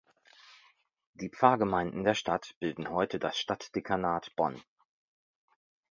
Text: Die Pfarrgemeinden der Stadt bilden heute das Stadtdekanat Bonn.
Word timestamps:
Die 1.13 1.29
Pfarrgemeinden 1.29 2.03
der 2.03 2.15
Stadt 2.15 2.55
bilden 2.59 2.89
heute 2.89 3.19
das 3.19 3.37
Stadtdekanat 3.37 4.35
Bonn. 4.35 4.59